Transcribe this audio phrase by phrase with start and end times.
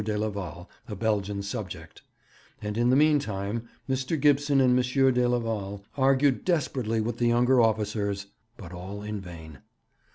[0.03, 2.01] de Leval, a Belgian subject;
[2.59, 4.19] and in the meantime Mr.
[4.19, 5.13] Gibson and M.
[5.13, 8.25] de Leval argued desperately with the younger officers
[8.57, 9.59] but all in vain.